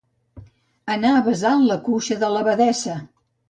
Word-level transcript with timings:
Anar 0.93 1.11
a 1.17 1.21
besar 1.29 1.53
la 1.67 1.79
cuixa 1.91 2.21
de 2.25 2.33
l'abadessa. 2.39 3.01